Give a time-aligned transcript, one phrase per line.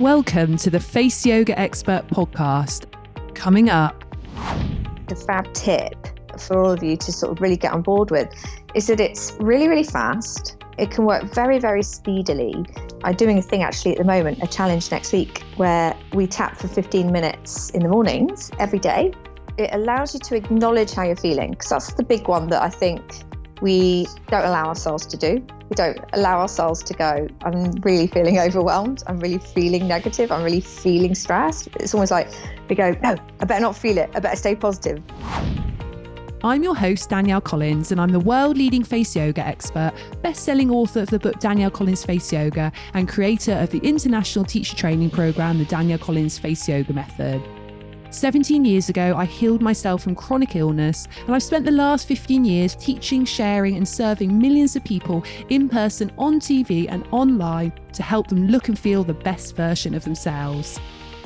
[0.00, 2.84] Welcome to the Face Yoga Expert podcast.
[3.34, 4.04] Coming up,
[5.08, 5.92] the fab tip
[6.38, 8.32] for all of you to sort of really get on board with
[8.76, 10.56] is that it's really, really fast.
[10.78, 12.64] It can work very, very speedily.
[13.02, 16.56] I'm doing a thing actually at the moment, a challenge next week, where we tap
[16.56, 19.12] for 15 minutes in the mornings every day.
[19.56, 22.68] It allows you to acknowledge how you're feeling, because that's the big one that I
[22.68, 23.02] think
[23.60, 25.44] we don't allow ourselves to do.
[25.68, 29.02] We don't allow ourselves to go, I'm really feeling overwhelmed.
[29.06, 30.32] I'm really feeling negative.
[30.32, 31.68] I'm really feeling stressed.
[31.76, 32.28] It's almost like
[32.68, 34.10] we go, no, I better not feel it.
[34.14, 35.02] I better stay positive.
[36.44, 40.70] I'm your host, Danielle Collins, and I'm the world leading face yoga expert, best selling
[40.70, 45.10] author of the book Danielle Collins Face Yoga, and creator of the international teacher training
[45.10, 47.42] program, the Danielle Collins Face Yoga Method.
[48.10, 52.44] 17 years ago, I healed myself from chronic illness, and I've spent the last 15
[52.44, 58.02] years teaching, sharing, and serving millions of people in person, on TV, and online to
[58.02, 60.80] help them look and feel the best version of themselves.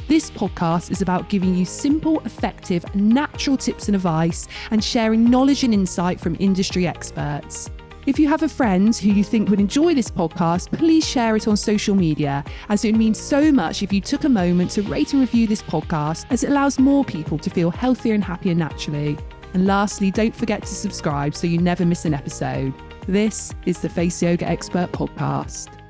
[0.08, 5.62] This podcast is about giving you simple, effective, natural tips and advice and sharing knowledge
[5.62, 7.70] and insight from industry experts.
[8.04, 11.46] If you have a friend who you think would enjoy this podcast, please share it
[11.46, 14.82] on social media, as it would mean so much if you took a moment to
[14.82, 18.54] rate and review this podcast, as it allows more people to feel healthier and happier
[18.54, 19.16] naturally.
[19.54, 22.74] And lastly, don't forget to subscribe so you never miss an episode.
[23.06, 25.81] This is the Face Yoga Expert Podcast.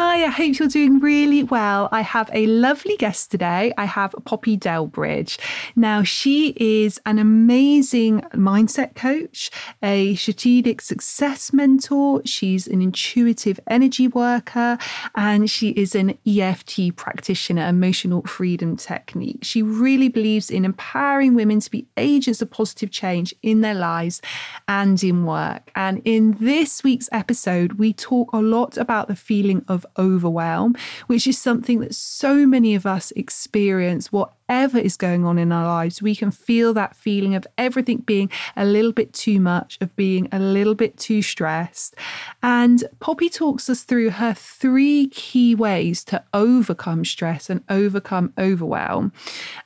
[0.00, 1.88] Hi, I hope you're doing really well.
[1.90, 3.72] I have a lovely guest today.
[3.76, 5.38] I have Poppy Delbridge.
[5.74, 9.50] Now, she is an amazing mindset coach,
[9.82, 12.22] a strategic success mentor.
[12.24, 14.78] She's an intuitive energy worker,
[15.16, 19.40] and she is an EFT practitioner, emotional freedom technique.
[19.42, 24.22] She really believes in empowering women to be agents of positive change in their lives
[24.68, 25.72] and in work.
[25.74, 30.74] And in this week's episode, we talk a lot about the feeling of overwhelm,
[31.06, 35.52] which is something that so many of us experience, what whatever is going on in
[35.52, 39.76] our lives, we can feel that feeling of everything being a little bit too much,
[39.82, 41.94] of being a little bit too stressed.
[42.42, 49.12] And Poppy talks us through her three key ways to overcome stress and overcome overwhelm.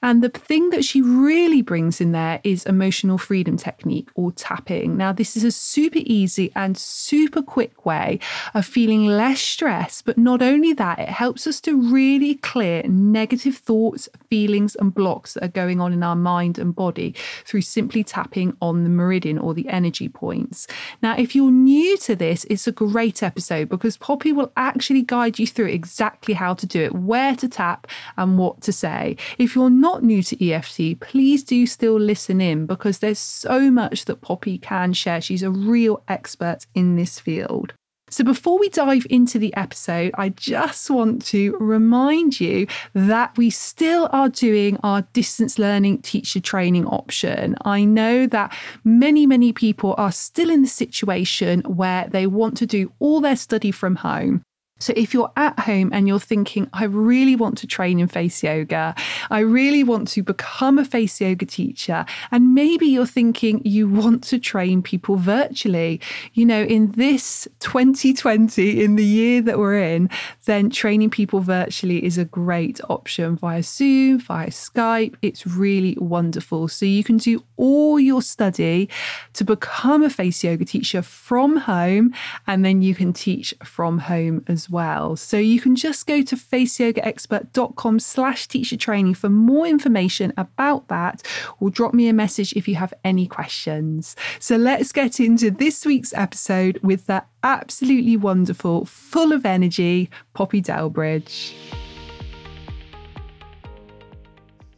[0.03, 4.97] And the thing that she really brings in there is emotional freedom technique or tapping.
[4.97, 8.19] Now, this is a super easy and super quick way
[8.53, 13.57] of feeling less stress, but not only that, it helps us to really clear negative
[13.57, 18.05] thoughts, feelings, and blocks that are going on in our mind and body through simply
[18.05, 20.67] tapping on the meridian or the energy points.
[21.03, 25.39] Now, if you're new to this, it's a great episode because Poppy will actually guide
[25.39, 29.17] you through exactly how to do it, where to tap, and what to say.
[29.39, 34.05] If you're not new to EFT, please do still listen in because there's so much
[34.07, 35.21] that Poppy can share.
[35.21, 37.75] She's a real expert in this field.
[38.13, 43.49] So, before we dive into the episode, I just want to remind you that we
[43.49, 47.57] still are doing our distance learning teacher training option.
[47.65, 52.67] I know that many, many people are still in the situation where they want to
[52.67, 54.45] do all their study from home.
[54.83, 58.43] So if you're at home and you're thinking, I really want to train in face
[58.43, 58.95] yoga,
[59.31, 64.25] I really want to become a face yoga teacher, and maybe you're thinking you want
[64.25, 66.01] to train people virtually,
[66.35, 70.11] you know, in this 2020, in the year that we're in,
[70.47, 75.15] then training people virtually is a great option via Zoom, via Skype.
[75.23, 76.69] It's really wonderful.
[76.69, 78.89] So you can do all your study
[79.35, 82.13] to become a face yoga teacher from home,
[82.47, 85.15] and then you can teach from home as well.
[85.15, 91.23] So you can just go to faceyogaexpert.com slash teacher training for more information about that
[91.61, 94.17] or drop me a message if you have any questions.
[94.41, 100.61] So let's get into this week's episode with the absolutely wonderful, full of energy, Poppy
[100.61, 101.55] Delbridge.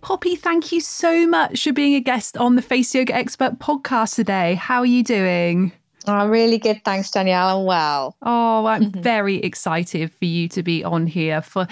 [0.00, 4.16] Poppy, thank you so much for being a guest on the Face Yoga Expert podcast
[4.16, 4.54] today.
[4.54, 5.72] How are you doing?
[6.06, 6.84] Oh, really good.
[6.84, 7.60] Thanks, Danielle.
[7.60, 8.16] I'm well.
[8.22, 11.66] Oh, I'm very excited for you to be on here for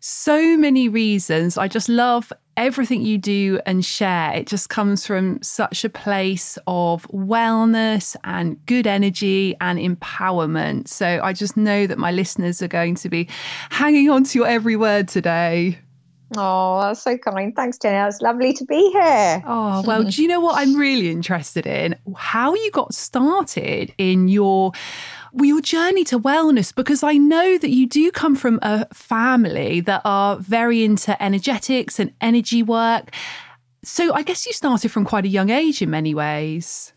[0.00, 1.56] so many reasons.
[1.56, 4.32] I just love everything you do and share.
[4.34, 10.88] It just comes from such a place of wellness and good energy and empowerment.
[10.88, 13.28] So I just know that my listeners are going to be
[13.70, 15.78] hanging on to your every word today.
[16.36, 17.54] Oh, that's so kind.
[17.54, 17.96] Thanks, Jenny.
[18.08, 19.42] It's lovely to be here.
[19.46, 21.96] Oh, well, do you know what I'm really interested in?
[22.16, 24.72] How you got started in your
[25.34, 30.02] your journey to wellness because I know that you do come from a family that
[30.04, 33.10] are very into energetics and energy work.
[33.82, 36.92] So I guess you started from quite a young age in many ways.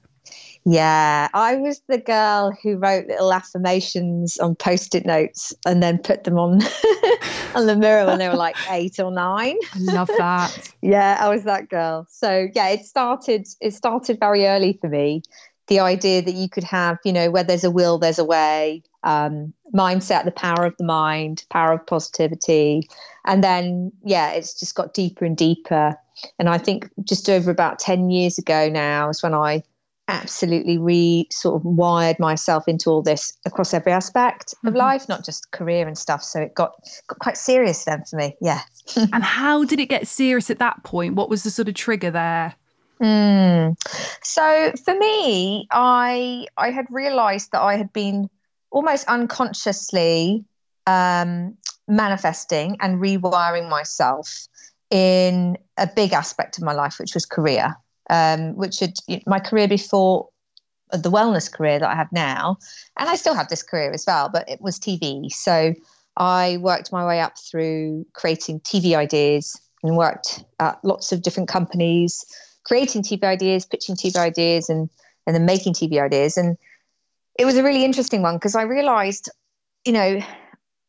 [0.68, 6.24] Yeah, I was the girl who wrote little affirmations on post-it notes and then put
[6.24, 6.64] them on
[7.56, 9.58] on the mirror when they were like eight or nine.
[9.76, 10.72] I love that.
[10.82, 12.08] yeah, I was that girl.
[12.10, 15.22] So yeah, it started it started very early for me.
[15.68, 18.82] The idea that you could have, you know, where there's a will, there's a way.
[19.04, 22.90] Um, mindset, the power of the mind, power of positivity,
[23.28, 25.94] and then yeah, it's just got deeper and deeper.
[26.40, 29.62] And I think just over about ten years ago now is when I
[30.08, 34.78] absolutely re sort of wired myself into all this across every aspect of mm-hmm.
[34.78, 36.24] life, not just career and stuff.
[36.24, 36.76] So it got,
[37.08, 38.36] got quite serious then for me.
[38.42, 38.62] Yeah.
[38.96, 41.16] and how did it get serious at that point?
[41.16, 42.56] What was the sort of trigger there?
[43.02, 43.76] Mm.
[44.24, 48.30] So for me, I I had realised that I had been
[48.72, 50.46] almost unconsciously
[50.88, 54.48] um, manifesting and rewiring myself
[54.92, 57.76] in a big aspect of my life, which was career
[58.10, 58.94] um, which had
[59.26, 60.30] my career before
[60.92, 62.58] the wellness career that I have now,
[62.98, 65.32] and I still have this career as well, but it was TV.
[65.32, 65.74] So
[66.18, 71.50] I worked my way up through creating TV ideas and worked at lots of different
[71.50, 72.24] companies,
[72.64, 74.90] creating TV ideas, pitching TV ideas, and
[75.28, 76.38] and then making TV ideas.
[76.38, 76.58] And
[77.38, 79.30] it was a really interesting one because I realized,
[79.86, 80.22] you know,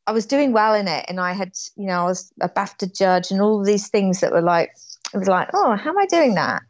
[0.06, 2.96] I was doing well in it, and I had, you know, I was a BAFTA
[2.96, 4.70] judge, and all these things that were like,
[5.12, 6.62] it was like, oh, how am I doing that?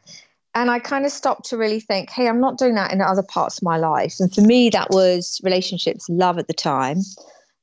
[0.57, 3.23] And I kind of stopped to really think, hey, I'm not doing that in other
[3.23, 4.15] parts of my life.
[4.19, 7.03] And for me, that was relationships, love at the time.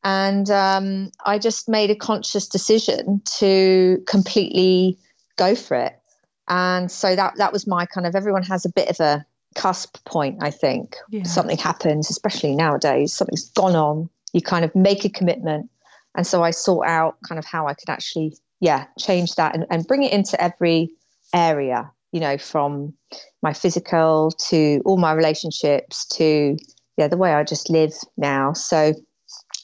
[0.03, 4.99] And um, I just made a conscious decision to completely
[5.37, 5.99] go for it.
[6.49, 9.25] And so that that was my kind of everyone has a bit of a
[9.55, 10.95] cusp point, I think.
[11.09, 11.23] Yeah.
[11.23, 14.07] Something happens, especially nowadays, something's gone on.
[14.33, 15.67] You kind of make a commitment.
[16.15, 19.65] And so I sought out kind of how I could actually, yeah, change that and,
[19.71, 20.91] and bring it into every
[21.33, 22.93] area you know, from
[23.41, 26.55] my physical to all my relationships to
[26.95, 28.53] yeah, the way I just live now.
[28.53, 28.93] So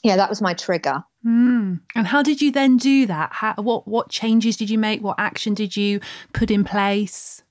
[0.03, 1.03] yeah, that was my trigger.
[1.25, 1.79] Mm.
[1.95, 3.31] And how did you then do that?
[3.33, 5.01] How, what what changes did you make?
[5.01, 5.99] What action did you
[6.33, 7.43] put in place?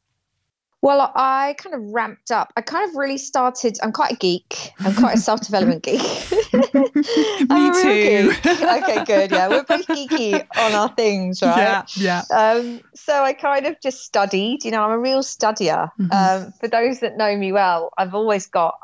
[0.81, 2.53] Well, I kind of ramped up.
[2.57, 3.77] I kind of really started.
[3.83, 4.73] I'm quite a geek.
[4.79, 6.01] I'm quite a self development geek.
[6.53, 8.33] Me too.
[8.47, 9.33] okay, good.
[9.33, 11.85] Yeah, we're both geeky on our things, right?
[11.97, 12.55] Yeah, yeah.
[12.55, 14.65] Um, so I kind of just studied.
[14.65, 15.91] You know, I'm a real studier.
[15.99, 16.13] Mm-hmm.
[16.13, 18.79] Um, for those that know me well, I've always got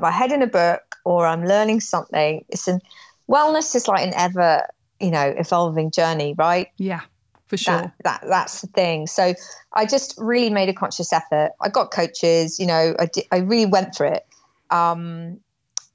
[0.00, 2.42] my head in a book or I'm learning something.
[2.48, 2.80] It's an
[3.28, 4.66] wellness is like an ever,
[4.98, 6.68] you know, evolving journey, right?
[6.78, 7.02] Yeah
[7.54, 7.80] for sure.
[8.04, 9.06] That, that, that's the thing.
[9.06, 9.34] So
[9.74, 11.52] I just really made a conscious effort.
[11.60, 14.26] I got coaches, you know, I, I really went for it.
[14.70, 15.38] Um,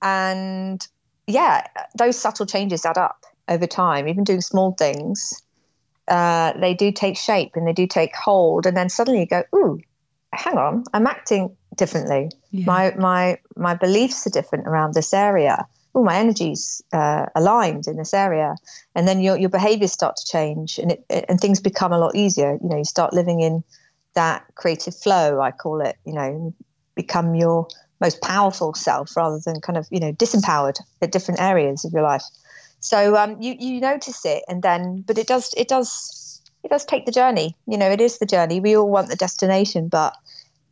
[0.01, 0.85] and
[1.27, 1.67] yeah,
[1.97, 5.44] those subtle changes add up over time, even doing small things.
[6.07, 8.65] Uh, they do take shape and they do take hold.
[8.65, 9.79] And then suddenly you go, ooh,
[10.33, 12.29] hang on, I'm acting differently.
[12.51, 12.65] Yeah.
[12.65, 15.67] My, my, my beliefs are different around this area
[16.00, 18.56] oh, my energy's uh, aligned in this area,
[18.96, 21.98] and then your your behaviors start to change, and it, it, and things become a
[21.98, 22.57] lot easier.
[22.62, 23.63] You know, you start living in
[24.13, 25.98] that creative flow, I call it.
[26.06, 26.54] You know,
[26.96, 27.68] become your
[28.01, 32.04] most powerful self rather than kind of you know disempowered at different areas of your
[32.04, 32.24] life.
[32.80, 36.86] So um, you you notice it, and then but it does it does it does
[36.86, 37.56] take the journey.
[37.68, 38.60] You know, it is the journey.
[38.60, 40.13] We all want the destination, but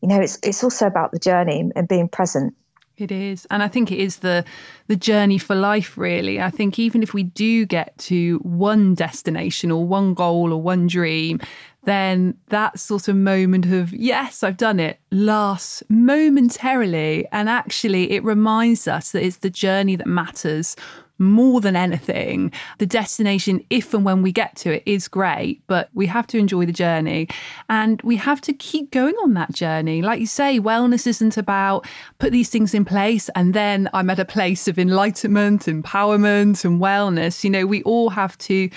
[0.01, 2.53] you know, it's it's also about the journey and being present.
[2.97, 3.45] It is.
[3.51, 4.43] And I think it is the
[4.87, 6.41] the journey for life really.
[6.41, 10.87] I think even if we do get to one destination or one goal or one
[10.87, 11.39] dream,
[11.83, 18.23] then that sort of moment of yes, I've done it lasts momentarily and actually it
[18.23, 20.75] reminds us that it's the journey that matters
[21.19, 22.51] more than anything.
[22.77, 26.37] The destination, if and when we get to it, is great, but we have to
[26.37, 27.27] enjoy the journey
[27.69, 30.01] and we have to keep going on that journey.
[30.01, 31.87] Like you say, wellness isn't about
[32.19, 36.81] put these things in place and then I'm at a place of enlightenment, empowerment, and
[36.81, 37.43] wellness.
[37.43, 38.69] You know, we all have to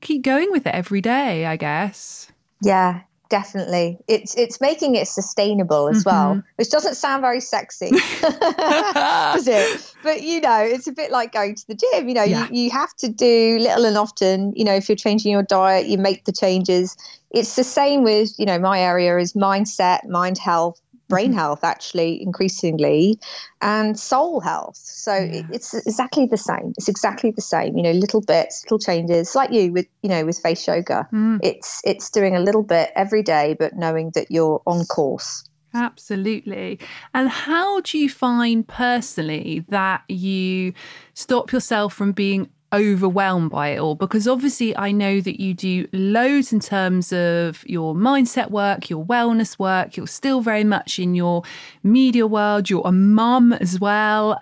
[0.00, 2.30] keep going with it every day, I guess.
[2.62, 3.98] Yeah, definitely.
[4.08, 6.10] It's it's making it sustainable as mm-hmm.
[6.10, 7.90] well which doesn't sound very sexy.
[8.20, 9.94] Does it?
[10.02, 12.08] But you know it's a bit like going to the gym.
[12.08, 12.48] You know yeah.
[12.50, 15.86] you, you have to do little and often you know if you're changing your diet
[15.86, 16.96] you make the changes.
[17.30, 21.38] It's the same with you know my area is mindset mind health brain mm-hmm.
[21.38, 23.18] health actually increasingly
[23.60, 25.42] and soul health so yeah.
[25.52, 29.52] it's exactly the same it's exactly the same you know little bits little changes like
[29.52, 31.38] you with you know with face yoga mm.
[31.42, 36.78] it's it's doing a little bit every day but knowing that you're on course Absolutely.
[37.12, 40.72] And how do you find personally that you
[41.12, 43.94] stop yourself from being overwhelmed by it all?
[43.94, 49.04] Because obviously, I know that you do loads in terms of your mindset work, your
[49.04, 49.96] wellness work.
[49.96, 51.42] You're still very much in your
[51.82, 52.70] media world.
[52.70, 54.40] You're a mum as well.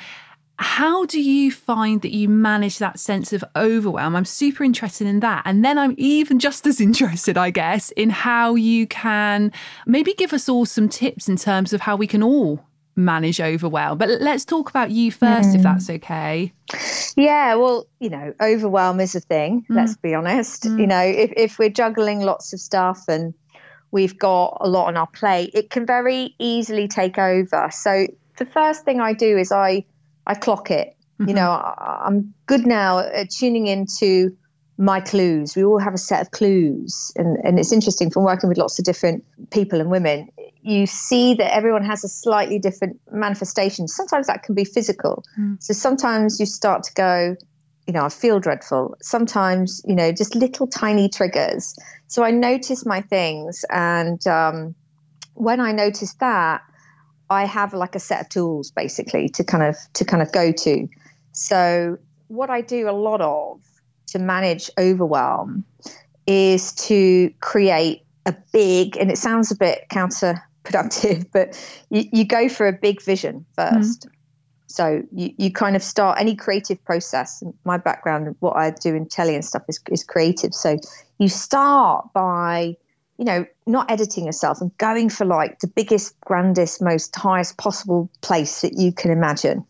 [0.56, 4.14] How do you find that you manage that sense of overwhelm?
[4.14, 5.42] I'm super interested in that.
[5.44, 9.52] And then I'm even just as interested, I guess, in how you can
[9.86, 12.64] maybe give us all some tips in terms of how we can all
[12.96, 13.98] manage overwhelm.
[13.98, 15.56] But let's talk about you first, mm.
[15.56, 16.52] if that's okay.
[17.16, 19.76] Yeah, well, you know, overwhelm is a thing, mm.
[19.76, 20.64] let's be honest.
[20.64, 20.80] Mm.
[20.80, 23.34] You know, if, if we're juggling lots of stuff and
[23.90, 27.68] we've got a lot on our plate, it can very easily take over.
[27.72, 28.06] So
[28.38, 29.84] the first thing I do is I
[30.26, 30.96] I clock it.
[31.20, 31.28] Mm-hmm.
[31.28, 34.36] You know, I, am good now at tuning into
[34.78, 35.54] my clues.
[35.54, 37.12] We all have a set of clues.
[37.16, 40.28] And, and it's interesting from working with lots of different people and women,
[40.64, 43.86] you see that everyone has a slightly different manifestation.
[43.86, 45.22] Sometimes that can be physical.
[45.38, 45.62] Mm.
[45.62, 47.36] So sometimes you start to go,
[47.86, 48.96] you know, I feel dreadful.
[49.02, 51.76] Sometimes, you know, just little tiny triggers.
[52.06, 53.62] So I notice my things.
[53.68, 54.74] And um,
[55.34, 56.62] when I notice that,
[57.28, 60.50] I have like a set of tools basically to kind of to kind of go
[60.50, 60.88] to.
[61.32, 63.60] So what I do a lot of
[64.08, 65.64] to manage overwhelm
[66.26, 69.84] is to create a big and it sounds a bit
[70.64, 71.58] counterproductive, but
[71.90, 74.10] you, you go for a big vision 1st mm-hmm.
[74.66, 77.44] So you, you kind of start any creative process.
[77.64, 80.52] My background, what I do in telly and stuff is, is creative.
[80.52, 80.78] So
[81.20, 82.76] you start by
[83.18, 88.10] you know, not editing yourself and going for like the biggest, grandest, most highest possible
[88.22, 89.64] place that you can imagine.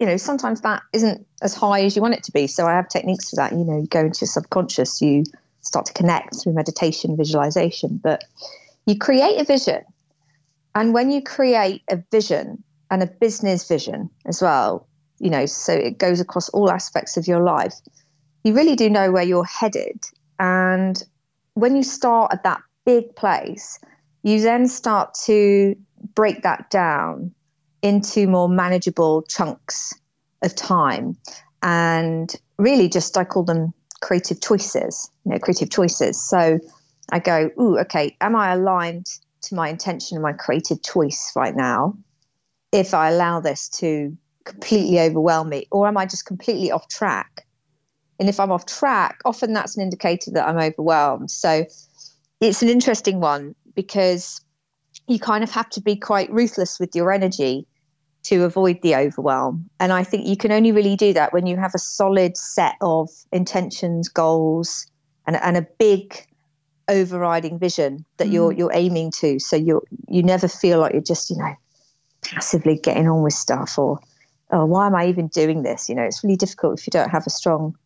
[0.00, 2.48] You know, sometimes that isn't as high as you want it to be.
[2.48, 3.52] So I have techniques for that.
[3.52, 5.22] You know, you go into your subconscious, you
[5.60, 8.24] start to connect through meditation, visualization, but
[8.86, 9.82] you create a vision.
[10.74, 14.86] And when you create a vision and a business vision as well,
[15.18, 17.74] you know, so it goes across all aspects of your life,
[18.44, 20.00] you really do know where you're headed.
[20.38, 21.02] And
[21.54, 23.78] when you start at that big place,
[24.22, 25.76] you then start to
[26.14, 27.32] break that down
[27.82, 29.92] into more manageable chunks
[30.42, 31.16] of time.
[31.62, 36.20] And really, just I call them creative choices, you know, creative choices.
[36.20, 36.58] So
[37.10, 39.06] I go, ooh, okay, am I aligned
[39.42, 41.96] to my intention and my creative choice right now?
[42.72, 47.46] If I allow this to completely overwhelm me, or am I just completely off track?
[48.18, 51.30] And if I'm off track, often that's an indicator that I'm overwhelmed.
[51.30, 51.64] So
[52.40, 54.40] it's an interesting one because
[55.08, 57.66] you kind of have to be quite ruthless with your energy
[58.24, 59.68] to avoid the overwhelm.
[59.80, 62.76] And I think you can only really do that when you have a solid set
[62.80, 64.86] of intentions, goals,
[65.26, 66.26] and, and a big
[66.88, 68.32] overriding vision that mm.
[68.32, 69.38] you're you're aiming to.
[69.38, 71.54] So you you never feel like you're just, you know,
[72.22, 74.00] passively getting on with stuff or
[74.50, 75.88] oh, why am I even doing this?
[75.88, 77.76] You know, it's really difficult if you don't have a strong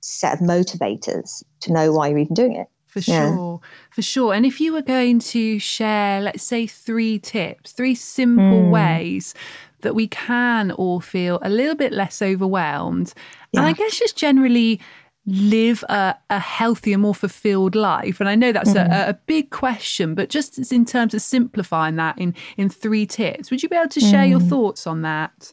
[0.00, 3.34] set of motivators to know why you're even doing it for yeah.
[3.34, 3.60] sure
[3.90, 8.64] for sure and if you were going to share let's say three tips three simple
[8.64, 8.70] mm.
[8.70, 9.32] ways
[9.80, 13.14] that we can all feel a little bit less overwhelmed
[13.52, 13.60] yeah.
[13.60, 14.78] and i guess just generally
[15.24, 18.90] live a, a healthier more fulfilled life and i know that's mm.
[18.90, 23.50] a, a, big question but just in terms of simplifying that in in three tips
[23.50, 24.30] would you be able to share mm.
[24.30, 25.52] your thoughts on that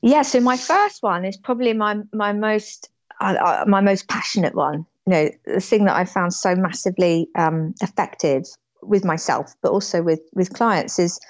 [0.00, 2.88] yeah so my first one is probably my my most
[3.20, 7.28] uh, uh my most passionate one you know, the thing that I found so massively
[7.36, 8.44] um, effective
[8.82, 11.20] with myself, but also with with clients is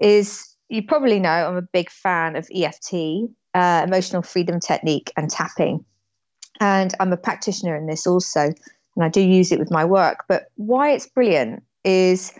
[0.00, 2.94] is you probably know I'm a big fan of EFT,
[3.54, 5.84] uh, emotional freedom technique, and tapping,
[6.60, 8.52] and I'm a practitioner in this also,
[8.96, 10.24] and I do use it with my work.
[10.28, 12.32] But why it's brilliant is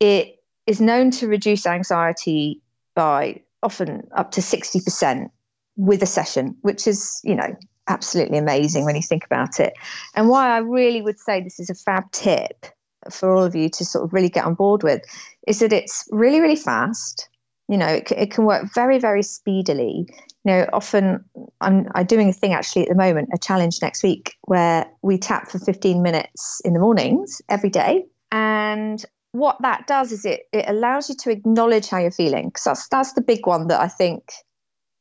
[0.00, 2.60] it is known to reduce anxiety
[2.94, 5.30] by often up to 60%
[5.76, 7.56] with a session, which is, you know,
[7.88, 9.72] absolutely amazing when you think about it.
[10.14, 12.66] And why I really would say this is a fab tip
[13.10, 15.02] for all of you to sort of really get on board with
[15.46, 17.28] is that it's really, really fast.
[17.68, 20.08] You know, it, it can work very, very speedily.
[20.48, 21.22] You know, often
[21.60, 25.18] I'm, I'm doing a thing actually at the moment, a challenge next week where we
[25.18, 28.06] tap for 15 minutes in the mornings every day.
[28.32, 32.48] And what that does is it, it allows you to acknowledge how you're feeling.
[32.48, 34.22] Because that's, that's the big one that I think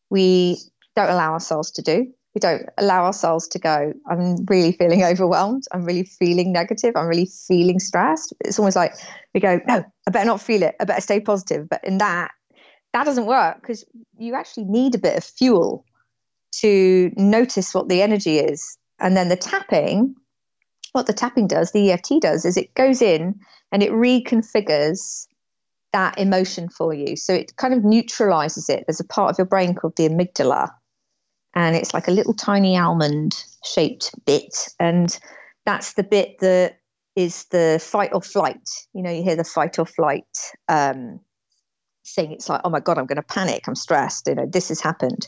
[0.10, 0.58] we
[0.98, 2.12] don't allow ourselves to do.
[2.36, 5.63] We don't allow ourselves to go i'm really feeling overwhelmed.
[5.72, 6.92] I'm really feeling negative.
[6.98, 8.34] I'm really feeling stressed.
[8.42, 8.96] It's almost like
[9.34, 10.75] we go no i better not feel it.
[10.82, 11.70] I better stay positive.
[11.70, 12.32] But in that
[12.94, 13.86] that doesn't work because
[14.17, 15.86] you actually need a bit of fuel
[16.51, 20.15] to notice what the energy is and then the tapping
[20.94, 23.36] what the tapping does the eft does is it goes in
[23.72, 25.27] and it reconfigures
[25.94, 29.46] that emotion for you so it kind of neutralizes it there's a part of your
[29.46, 30.70] brain called the amygdala
[31.58, 34.70] and it's like a little tiny almond shaped bit.
[34.79, 35.17] And
[35.65, 36.77] that's the bit that
[37.15, 38.70] is the fight or flight.
[38.94, 40.27] You know, you hear the fight or flight
[40.67, 41.20] um,
[42.08, 42.32] thing.
[42.32, 43.68] It's like, oh my God, I'm going to panic.
[43.68, 44.28] I'm stressed.
[44.28, 45.28] You know, this has happened.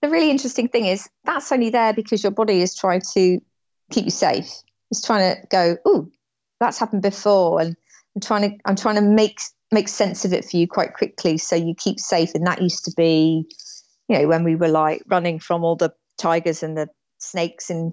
[0.00, 3.40] The really interesting thing is that's only there because your body is trying to
[3.90, 4.50] keep you safe.
[4.90, 6.08] It's trying to go, oh,
[6.60, 7.60] that's happened before.
[7.60, 7.76] And
[8.14, 9.40] I'm trying to, I'm trying to make
[9.72, 12.34] make sense of it for you quite quickly so you keep safe.
[12.34, 13.48] And that used to be,
[14.08, 16.88] you know, when we were like running from all the tigers and the
[17.18, 17.92] snakes and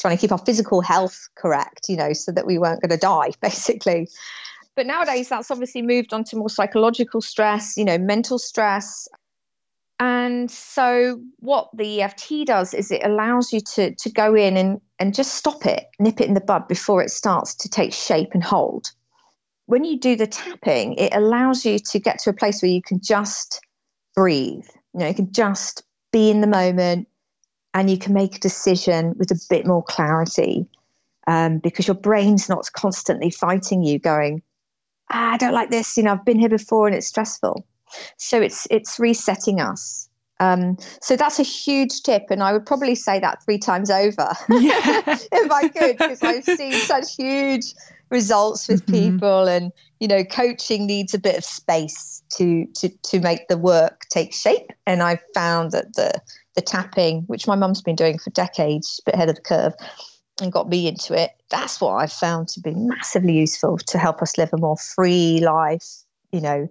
[0.00, 2.96] trying to keep our physical health correct, you know, so that we weren't going to
[2.96, 4.08] die, basically.
[4.76, 9.08] But nowadays, that's obviously moved on to more psychological stress, you know, mental stress.
[9.98, 14.78] And so, what the EFT does is it allows you to, to go in and,
[14.98, 18.28] and just stop it, nip it in the bud before it starts to take shape
[18.34, 18.92] and hold.
[19.64, 22.82] When you do the tapping, it allows you to get to a place where you
[22.82, 23.60] can just
[24.14, 24.66] breathe.
[24.92, 27.08] You know, you can just be in the moment,
[27.72, 30.66] and you can make a decision with a bit more clarity
[31.26, 34.42] um, because your brain's not constantly fighting you, going,
[35.10, 37.66] ah, "I don't like this." You know, I've been here before and it's stressful.
[38.16, 40.08] So it's it's resetting us.
[40.38, 44.34] Um, so that's a huge tip, and I would probably say that three times over
[44.50, 45.02] yeah.
[45.32, 47.72] if I could, because I've seen such huge
[48.10, 49.12] results with mm-hmm.
[49.12, 53.56] people, and you know, coaching needs a bit of space to to to make the
[53.56, 54.72] work take shape.
[54.86, 56.12] And I've found that the
[56.54, 59.74] the tapping, which my mum's been doing for decades, a bit ahead of the curve,
[60.40, 61.30] and got me into it.
[61.48, 65.40] That's what I've found to be massively useful to help us live a more free
[65.40, 65.86] life,
[66.32, 66.68] you know,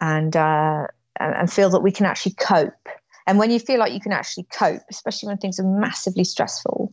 [0.00, 0.86] and uh,
[1.18, 2.88] and feel that we can actually cope.
[3.26, 6.92] And when you feel like you can actually cope, especially when things are massively stressful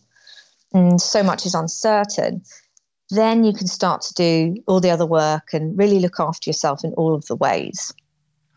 [0.74, 2.44] and so much is uncertain,
[3.10, 6.84] then you can start to do all the other work and really look after yourself
[6.84, 7.94] in all of the ways.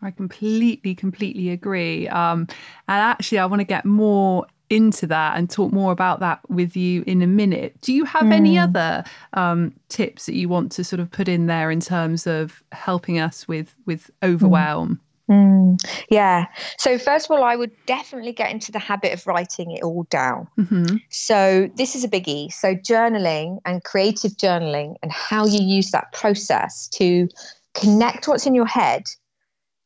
[0.01, 2.07] I completely, completely agree.
[2.07, 2.47] Um,
[2.87, 6.75] and actually, I want to get more into that and talk more about that with
[6.75, 7.79] you in a minute.
[7.81, 8.33] Do you have mm.
[8.33, 12.25] any other um, tips that you want to sort of put in there in terms
[12.25, 14.95] of helping us with with overwhelm?
[14.95, 14.99] Mm.
[15.29, 16.01] Mm.
[16.09, 16.47] Yeah.
[16.77, 20.03] So first of all, I would definitely get into the habit of writing it all
[20.09, 20.45] down.
[20.59, 20.97] Mm-hmm.
[21.09, 22.51] So this is a biggie.
[22.51, 27.29] So journaling and creative journaling and how you use that process to
[27.75, 29.05] connect what's in your head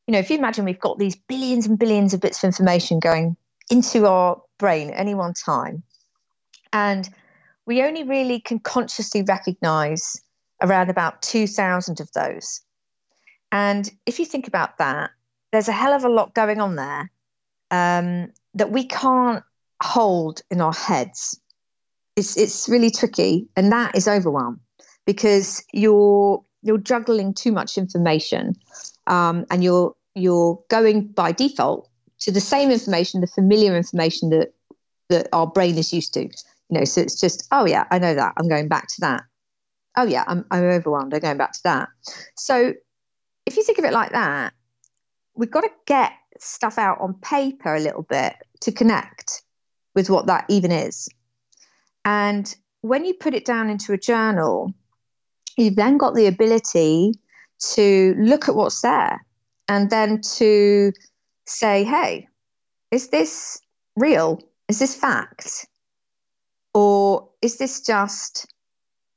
[0.07, 2.99] you know, if you imagine we've got these billions and billions of bits of information
[2.99, 3.35] going
[3.71, 5.83] into our brain at any one time,
[6.73, 7.09] and
[7.65, 10.21] we only really can consciously recognize
[10.61, 12.61] around about 2,000 of those.
[13.51, 15.11] And if you think about that,
[15.51, 17.11] there's a hell of a lot going on there
[17.71, 19.43] um, that we can't
[19.81, 21.39] hold in our heads.
[22.15, 24.61] It's, it's really tricky, and that is overwhelm
[25.05, 28.55] because you're you're juggling too much information
[29.07, 34.53] um, and you're you're going by default to the same information, the familiar information that
[35.09, 36.21] that our brain is used to.
[36.23, 38.33] You know, so it's just, oh yeah, I know that.
[38.37, 39.23] I'm going back to that.
[39.97, 41.13] Oh yeah, I'm I'm overwhelmed.
[41.13, 41.89] I'm going back to that.
[42.35, 42.73] So
[43.45, 44.53] if you think of it like that,
[45.35, 49.43] we've got to get stuff out on paper a little bit to connect
[49.93, 51.07] with what that even is.
[52.03, 54.73] And when you put it down into a journal,
[55.57, 57.13] you've then got the ability
[57.73, 59.25] to look at what's there
[59.67, 60.91] and then to
[61.45, 62.27] say, hey,
[62.91, 63.59] is this
[63.95, 64.41] real?
[64.67, 65.67] Is this fact?
[66.73, 68.47] Or is this just,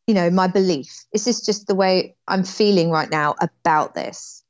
[0.07, 1.05] you know, my belief?
[1.13, 4.45] Is this just the way I'm feeling right now about this?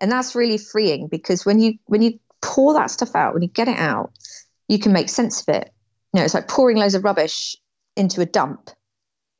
[0.00, 3.48] And that's really freeing because when you when you pour that stuff out, when you
[3.48, 4.12] get it out,
[4.68, 5.72] you can make sense of it.
[6.12, 7.56] You know, it's like pouring loads of rubbish
[7.96, 8.70] into a dump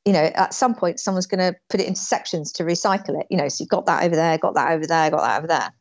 [0.07, 3.27] you know, at some point someone's going to put it into sections to recycle it.
[3.29, 5.49] You know, so you've got that over there, got that over there, got that over
[5.49, 5.75] there.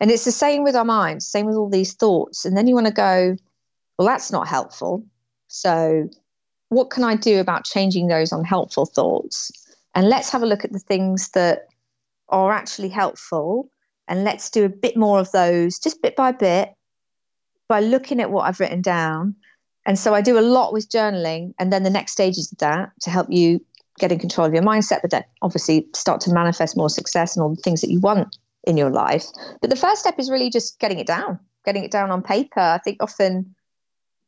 [0.00, 2.44] And it's the same with our minds, same with all these thoughts.
[2.44, 3.36] And then you want to go,
[3.98, 5.04] well, that's not helpful.
[5.48, 6.08] So,
[6.68, 9.50] what can I do about changing those unhelpful thoughts?
[9.94, 11.68] And let's have a look at the things that
[12.28, 13.70] are actually helpful.
[14.08, 16.74] And let's do a bit more of those, just bit by bit,
[17.68, 19.36] by looking at what I've written down
[19.86, 21.54] and so I do a lot with journaling.
[21.58, 23.64] And then the next stages of that to help you
[23.98, 27.42] get in control of your mindset, but then obviously start to manifest more success and
[27.42, 29.24] all the things that you want in your life.
[29.60, 32.60] But the first step is really just getting it down, getting it down on paper.
[32.60, 33.54] I think often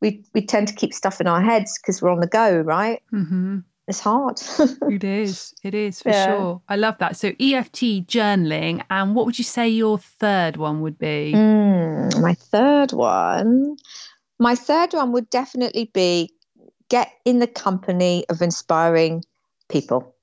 [0.01, 3.01] we we tend to keep stuff in our heads because we're on the go, right?
[3.13, 3.59] Mm-hmm.
[3.87, 4.39] It's hard.
[4.91, 5.53] it is.
[5.63, 6.25] It is for yeah.
[6.27, 6.61] sure.
[6.69, 7.17] I love that.
[7.17, 11.33] So EFT journaling, and what would you say your third one would be?
[11.35, 13.77] Mm, my third one.
[14.37, 16.31] My third one would definitely be
[16.89, 19.23] get in the company of inspiring
[19.69, 20.15] people.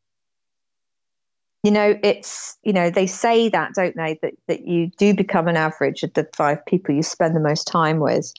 [1.67, 5.49] You know, it's, you know, they say that, don't they, that, that you do become
[5.49, 8.33] an average of the five people you spend the most time with.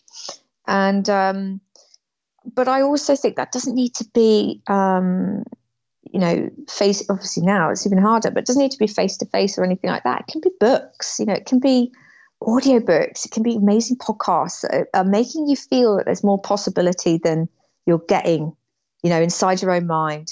[0.66, 1.60] And um,
[2.56, 5.44] but I also think that doesn't need to be um,
[6.13, 9.18] you know, face obviously now it's even harder, but it doesn't need to be face
[9.18, 10.22] to face or anything like that.
[10.22, 11.92] It can be books, you know, it can be
[12.42, 14.63] audiobooks, it can be amazing podcasts
[14.94, 17.50] are making you feel that there's more possibility than
[17.86, 18.56] you're getting,
[19.04, 20.30] you know, inside your own mind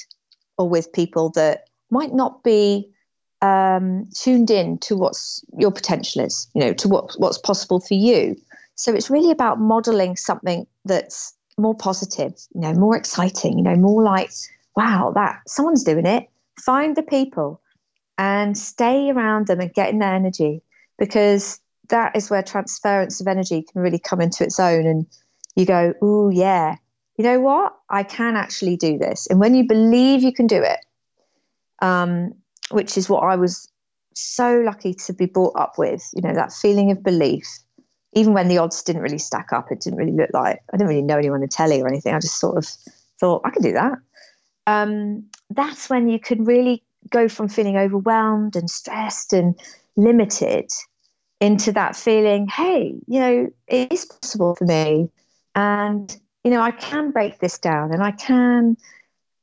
[0.58, 2.90] or with people that might not be
[3.42, 7.94] um, tuned in to what's your potential is, you know, to what what's possible for
[7.94, 8.36] you.
[8.76, 13.76] So it's really about modeling something that's more positive, you know, more exciting, you know,
[13.76, 14.32] more like
[14.76, 16.28] wow, that someone's doing it.
[16.60, 17.62] Find the people
[18.18, 20.62] and stay around them and get in their energy
[20.98, 24.86] because that is where transference of energy can really come into its own.
[24.86, 25.06] And
[25.56, 26.76] you go, oh, yeah,
[27.18, 27.76] you know what?
[27.90, 29.28] I can actually do this.
[29.28, 30.80] And when you believe you can do it,
[31.82, 32.34] um,
[32.72, 33.72] which is what I was
[34.14, 37.46] so lucky to be brought up with, you know, that feeling of belief,
[38.14, 40.90] even when the odds didn't really stack up, it didn't really look like, I didn't
[40.90, 42.14] really know anyone in telly or anything.
[42.14, 42.66] I just sort of
[43.20, 43.98] thought, I can do that
[44.68, 49.56] um, that's when you can really go from feeling overwhelmed and stressed and
[49.96, 50.70] limited
[51.40, 55.10] into that feeling, hey, you know, it is possible for me.
[55.54, 58.78] And, you know, I can break this down and I can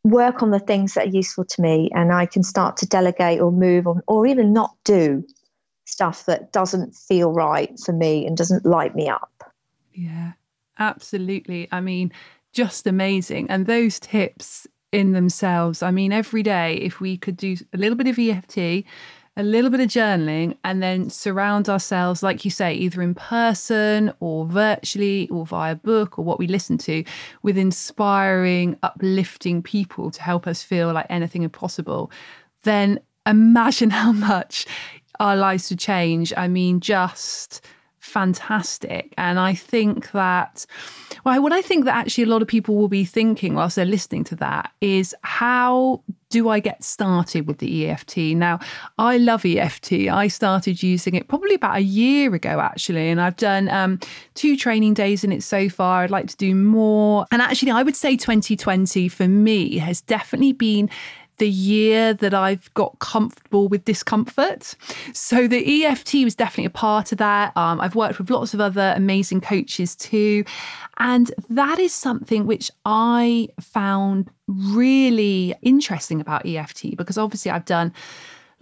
[0.05, 3.41] work on the things that are useful to me and I can start to delegate
[3.41, 5.25] or move on or even not do
[5.85, 9.31] stuff that doesn't feel right for me and doesn't light me up.
[9.93, 10.33] Yeah,
[10.79, 11.69] absolutely.
[11.71, 12.13] I mean,
[12.53, 13.49] just amazing.
[13.51, 15.83] And those tips in themselves.
[15.83, 18.85] I mean, every day, if we could do a little bit of EFT,
[19.37, 24.13] a little bit of journaling, and then surround ourselves, like you say, either in person
[24.21, 27.03] or virtually or via book or what we listen to,
[27.43, 32.11] with inspiring, uplifting people to help us feel like anything is possible,
[32.65, 34.67] then imagine how much
[35.19, 36.33] our lives would change.
[36.37, 37.65] I mean, just
[38.03, 39.15] fantastic.
[39.17, 40.67] And I think that,
[41.25, 43.85] well, what I think that actually a lot of people will be thinking whilst they're
[43.85, 48.17] listening to that is how do I get started with the EFT?
[48.35, 48.59] Now,
[48.99, 49.93] I love EFT.
[50.11, 54.01] I started using it probably about a year ago, actually, and I've done um,
[54.35, 56.03] two training days in it so far.
[56.03, 57.27] I'd like to do more.
[57.31, 60.91] And actually, I would say 2020 for me has definitely been
[61.39, 64.75] the year that I've got comfortable with discomfort.
[65.13, 67.57] So the EFT was definitely a part of that.
[67.57, 70.45] Um, I've worked with lots of other amazing coaches too.
[70.99, 77.93] And that is something which I found really interesting about EFT because obviously I've done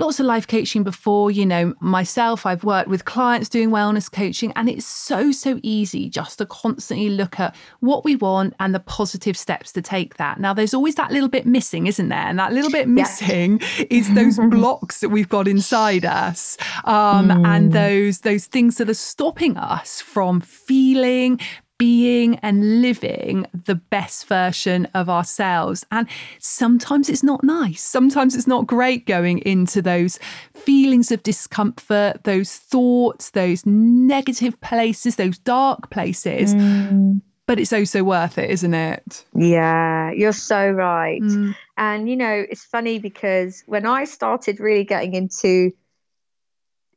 [0.00, 1.30] lots of life coaching before.
[1.30, 6.08] You know, myself, I've worked with clients doing wellness coaching, and it's so, so easy
[6.08, 10.40] just to constantly look at what we want and the positive steps to take that.
[10.40, 12.18] Now, there's always that little bit missing, isn't there?
[12.18, 13.60] And that little bit missing
[13.90, 17.46] is those blocks that we've got inside us um, mm.
[17.46, 21.38] and those, those things that are stopping us from feeling,
[21.80, 25.86] being and living the best version of ourselves.
[25.90, 26.06] And
[26.38, 27.80] sometimes it's not nice.
[27.80, 30.18] Sometimes it's not great going into those
[30.52, 36.54] feelings of discomfort, those thoughts, those negative places, those dark places.
[36.54, 37.22] Mm.
[37.46, 39.24] But it's oh so worth it, isn't it?
[39.34, 41.22] Yeah, you're so right.
[41.22, 41.56] Mm.
[41.78, 45.72] And, you know, it's funny because when I started really getting into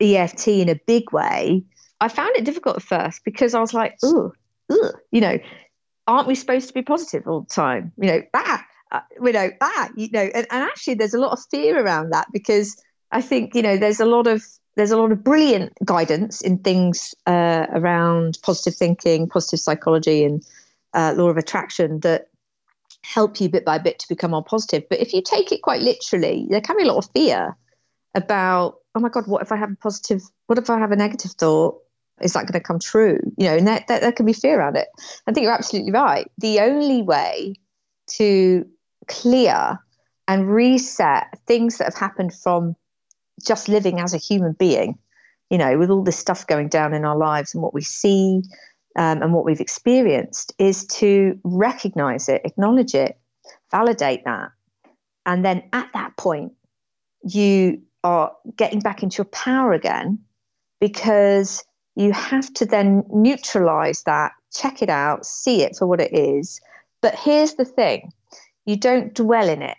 [0.01, 1.63] EFT in a big way,
[2.01, 4.33] I found it difficult at first because I was like, oh,
[4.69, 5.37] ugh, you know,
[6.07, 7.91] aren't we supposed to be positive all the time?
[7.97, 8.65] You know, ah,
[9.21, 12.27] you know, ah, you know, and, and actually there's a lot of fear around that
[12.31, 14.43] because I think, you know, there's a lot of
[14.75, 20.43] there's a lot of brilliant guidance in things uh, around positive thinking, positive psychology, and
[20.93, 22.27] uh, law of attraction that
[23.03, 24.83] help you bit by bit to become more positive.
[24.89, 27.55] But if you take it quite literally, there can be a lot of fear
[28.15, 30.95] about, oh my God, what if I have a positive, what if I have a
[30.95, 31.79] negative thought?
[32.23, 33.19] Is that going to come true?
[33.37, 34.87] You know, and that, that, there can be fear around it.
[35.27, 36.29] I think you're absolutely right.
[36.37, 37.55] The only way
[38.17, 38.65] to
[39.07, 39.79] clear
[40.27, 42.75] and reset things that have happened from
[43.45, 44.97] just living as a human being,
[45.49, 48.41] you know, with all this stuff going down in our lives and what we see
[48.95, 53.17] um, and what we've experienced, is to recognize it, acknowledge it,
[53.71, 54.51] validate that.
[55.25, 56.53] And then at that point,
[57.23, 60.19] you are getting back into your power again
[60.79, 61.63] because
[61.95, 66.59] you have to then neutralize that, check it out, see it for what it is.
[67.01, 68.11] But here's the thing
[68.65, 69.77] you don't dwell in it.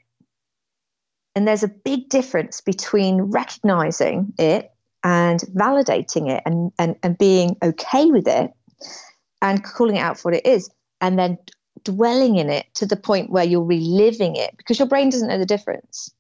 [1.35, 4.71] And there's a big difference between recognizing it
[5.03, 8.53] and validating it and, and, and being okay with it
[9.43, 11.37] and calling it out for what it is, and then
[11.83, 15.39] dwelling in it to the point where you're reliving it because your brain doesn't know
[15.39, 16.11] the difference.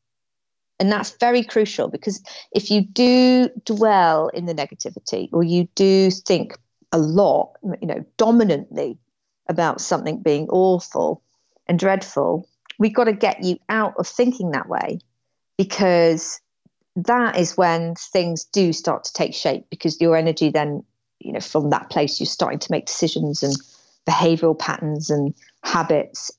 [0.80, 6.10] And that's very crucial because if you do dwell in the negativity or you do
[6.10, 6.56] think
[6.92, 8.98] a lot, you know, dominantly
[9.48, 11.22] about something being awful
[11.66, 14.98] and dreadful, we've got to get you out of thinking that way
[15.56, 16.40] because
[16.96, 20.82] that is when things do start to take shape because your energy then,
[21.20, 23.56] you know, from that place, you're starting to make decisions and
[24.06, 26.30] behavioral patterns and habits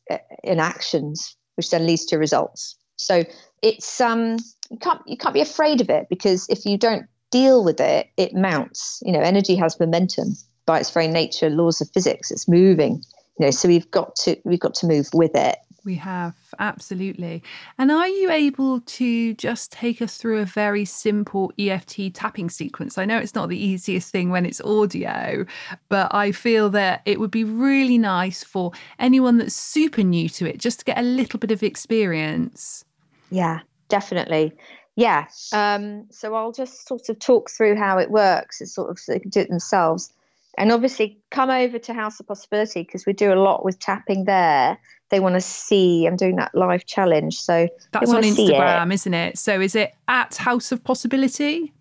[0.44, 2.76] and uh, actions, which then leads to results.
[2.98, 3.24] So
[3.66, 4.38] it's um
[4.70, 8.08] you can't you can't be afraid of it because if you don't deal with it,
[8.16, 9.02] it mounts.
[9.06, 12.32] You know, energy has momentum by its very nature, laws of physics.
[12.32, 13.04] It's moving.
[13.38, 15.58] You know, so we've got to we've got to move with it.
[15.84, 17.44] We have, absolutely.
[17.78, 22.98] And are you able to just take us through a very simple EFT tapping sequence?
[22.98, 25.46] I know it's not the easiest thing when it's audio,
[25.90, 30.50] but I feel that it would be really nice for anyone that's super new to
[30.50, 32.84] it just to get a little bit of experience.
[33.32, 34.54] Yeah, definitely.
[34.96, 35.26] Yeah.
[35.52, 38.62] Um, so I'll just sort of talk through how it works.
[38.62, 40.12] It's sort of so they can do it themselves.
[40.58, 44.24] And obviously, come over to House of Possibility because we do a lot with tapping
[44.24, 44.78] there
[45.10, 47.40] they want to see I'm doing that live challenge.
[47.40, 49.38] So that's on Instagram, isn't it?
[49.38, 51.72] So is it at House of Possibility?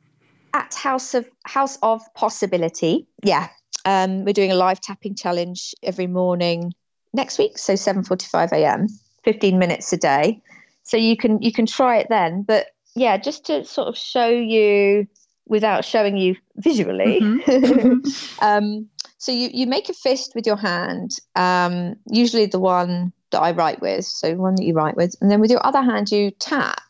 [0.52, 3.48] At House of House of Possibility, yeah.
[3.87, 6.72] Um, we're doing a live tapping challenge every morning
[7.12, 8.88] next week, so 7:45 a.m.
[9.24, 10.40] 15 minutes a day.
[10.84, 12.42] So you can you can try it then.
[12.42, 15.06] But yeah, just to sort of show you
[15.46, 17.20] without showing you visually.
[17.44, 18.44] Mm-hmm.
[18.44, 23.40] um, so you, you make a fist with your hand, um, usually the one that
[23.40, 26.10] I write with, so one that you write with, and then with your other hand
[26.10, 26.82] you tap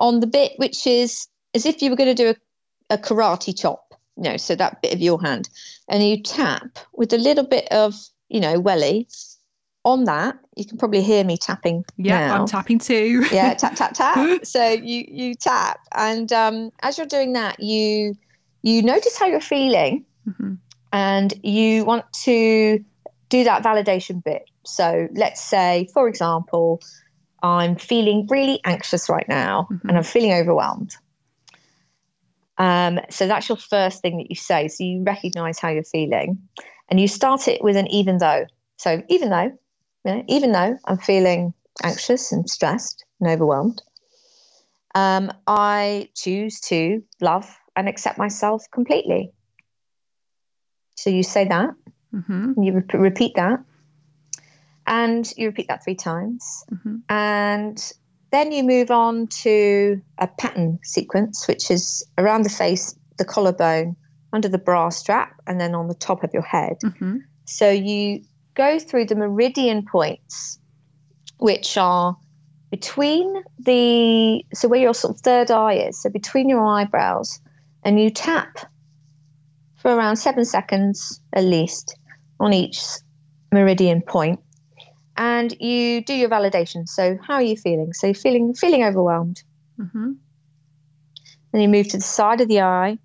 [0.00, 3.58] on the bit which is as if you were going to do a, a karate
[3.58, 5.50] chop, you know, so that bit of your hand,
[5.88, 7.94] and you tap with a little bit of
[8.28, 9.06] you know welly
[9.84, 10.38] on that.
[10.56, 11.84] You can probably hear me tapping.
[11.96, 12.40] Yeah, now.
[12.40, 13.26] I'm tapping too.
[13.32, 14.44] yeah, tap tap tap.
[14.44, 18.16] so you you tap, and um, as you're doing that, you
[18.62, 20.04] you notice how you're feeling.
[20.28, 20.54] Mm-hmm
[20.94, 22.82] and you want to
[23.28, 24.48] do that validation bit.
[24.64, 26.80] So let's say, for example,
[27.42, 29.88] I'm feeling really anxious right now mm-hmm.
[29.88, 30.94] and I'm feeling overwhelmed.
[32.58, 34.68] Um, so that's your first thing that you say.
[34.68, 36.38] So you recognize how you're feeling
[36.88, 38.46] and you start it with an even though.
[38.76, 39.50] So even though,
[40.04, 43.82] you know, even though I'm feeling anxious and stressed and overwhelmed,
[44.94, 49.32] um, I choose to love and accept myself completely.
[50.96, 51.70] So you say that,
[52.14, 52.62] mm-hmm.
[52.62, 53.60] you re- repeat that,
[54.86, 56.64] and you repeat that three times.
[56.72, 56.96] Mm-hmm.
[57.08, 57.92] And
[58.30, 63.96] then you move on to a pattern sequence, which is around the face, the collarbone,
[64.32, 66.76] under the bra strap, and then on the top of your head.
[66.84, 67.18] Mm-hmm.
[67.46, 70.58] So you go through the meridian points,
[71.38, 72.16] which are
[72.70, 77.40] between the so where your sort of third eye is, so between your eyebrows,
[77.84, 78.58] and you tap
[79.76, 81.96] for around seven seconds at least
[82.40, 82.82] on each
[83.52, 84.40] meridian point
[85.16, 89.42] and you do your validation so how are you feeling so you're feeling feeling overwhelmed
[89.78, 90.12] mm-hmm.
[91.52, 92.98] then you move to the side of the eye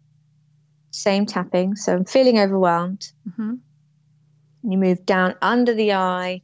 [0.92, 3.56] same tapping so i'm feeling overwhelmed mm-hmm.
[4.64, 6.42] You move down under the eye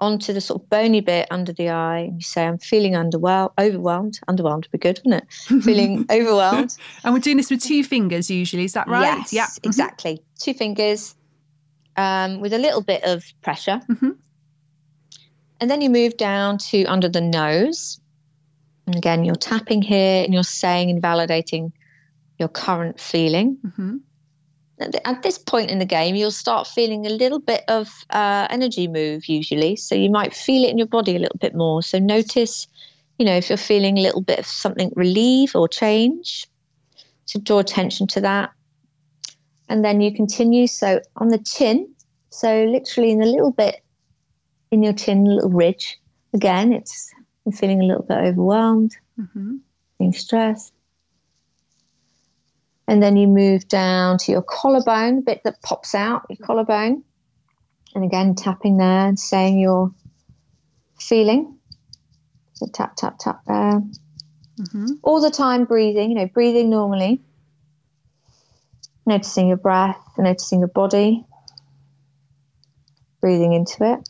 [0.00, 3.50] onto the sort of bony bit under the eye and you say, I'm feeling underwhelmed,
[3.58, 4.20] overwhelmed.
[4.28, 5.62] Underwhelmed would be good, wouldn't it?
[5.64, 6.76] feeling overwhelmed.
[7.04, 9.02] And we're doing this with two fingers usually, is that right?
[9.02, 9.46] Yes, yeah.
[9.46, 9.68] Mm-hmm.
[9.68, 10.22] exactly.
[10.38, 11.16] Two fingers
[11.96, 13.80] um, with a little bit of pressure.
[13.88, 14.10] Mm-hmm.
[15.60, 18.00] And then you move down to under the nose.
[18.86, 21.72] And again, you're tapping here and you're saying and validating
[22.38, 23.58] your current feeling.
[23.66, 23.96] Mm-hmm
[24.80, 28.86] at this point in the game, you'll start feeling a little bit of uh, energy
[28.88, 29.76] move usually.
[29.76, 31.82] So you might feel it in your body a little bit more.
[31.82, 32.66] So notice,
[33.18, 36.46] you know, if you're feeling a little bit of something relieve or change,
[37.28, 38.50] to draw attention to that.
[39.68, 40.66] And then you continue.
[40.66, 41.88] So on the chin,
[42.30, 43.82] so literally in a little bit
[44.70, 45.98] in your chin, a little ridge.
[46.34, 47.12] Again, it's
[47.46, 49.56] I'm feeling a little bit overwhelmed, mm-hmm.
[49.98, 50.72] being stressed.
[52.88, 57.04] And then you move down to your collarbone, the bit that pops out, your collarbone.
[57.94, 59.92] And again, tapping there and saying your
[60.98, 61.58] feeling.
[62.54, 63.82] So tap, tap, tap there.
[64.58, 64.86] Mm-hmm.
[65.02, 67.20] All the time breathing, you know, breathing normally.
[69.04, 71.26] Noticing your breath, noticing your body.
[73.20, 74.08] Breathing into it.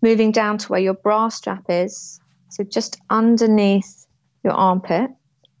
[0.00, 2.18] Moving down to where your bra strap is.
[2.48, 4.06] So just underneath
[4.42, 5.10] your armpit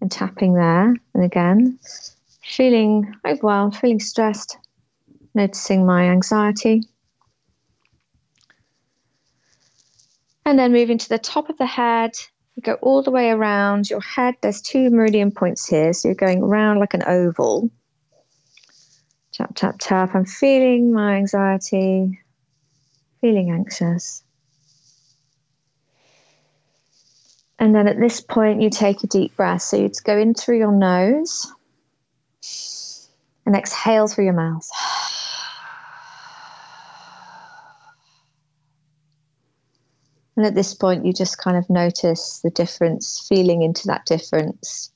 [0.00, 0.94] and tapping there.
[1.14, 1.78] And again,
[2.42, 4.58] feeling overwhelmed, feeling stressed,
[5.34, 6.82] noticing my anxiety.
[10.44, 12.12] And then moving to the top of the head,
[12.54, 14.34] you go all the way around your head.
[14.40, 17.70] There's two meridian points here, so you're going around like an oval.
[19.32, 20.14] Tap, tap, tap.
[20.14, 22.18] I'm feeling my anxiety,
[23.20, 24.22] feeling anxious.
[27.66, 29.60] And then at this point, you take a deep breath.
[29.60, 31.52] So you'd go in through your nose
[33.44, 34.68] and exhale through your mouth.
[40.36, 44.92] And at this point, you just kind of notice the difference, feeling into that difference.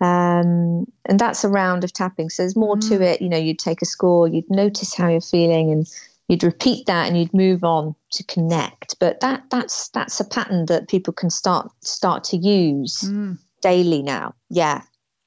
[0.00, 2.30] Um, and that's a round of tapping.
[2.30, 2.88] So there's more mm.
[2.90, 3.20] to it.
[3.20, 5.88] You know, you'd take a score, you'd notice how you're feeling, and
[6.28, 8.98] you'd repeat that, and you'd move on to connect.
[8.98, 13.38] But that that's that's a pattern that people can start start to use mm.
[13.62, 14.34] daily now.
[14.50, 14.82] Yeah.